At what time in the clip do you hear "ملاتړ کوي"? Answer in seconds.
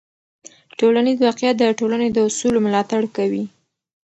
2.65-3.43